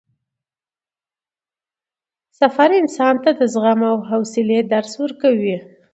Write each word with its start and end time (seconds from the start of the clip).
سفر 2.39 2.69
انسان 2.81 3.15
ته 3.23 3.31
د 3.39 3.41
زغم 3.53 3.81
او 3.91 3.97
حوصلې 4.09 4.59
درس 4.73 4.93
ورکوي 5.03 5.57